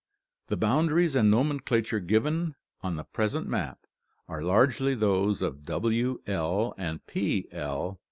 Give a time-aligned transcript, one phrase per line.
[0.47, 3.81] The boundaries and nomenclature given on the present map
[4.25, 4.29] (Fig.
[4.29, 6.23] 9) are largely those of W.
[6.25, 6.73] L.
[6.75, 7.47] and P.
[7.51, 7.99] L.